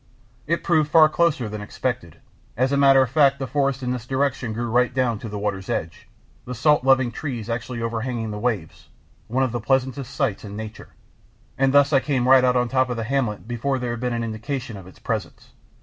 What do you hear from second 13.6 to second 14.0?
there had